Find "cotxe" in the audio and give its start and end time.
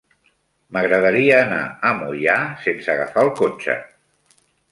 3.43-3.77